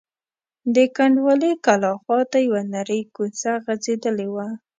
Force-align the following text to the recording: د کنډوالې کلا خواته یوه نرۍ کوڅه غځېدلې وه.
د 0.75 0.77
کنډوالې 0.95 1.51
کلا 1.65 1.91
خواته 2.01 2.37
یوه 2.47 2.61
نرۍ 2.73 3.01
کوڅه 3.15 3.51
غځېدلې 3.65 4.27
وه. 4.33 4.47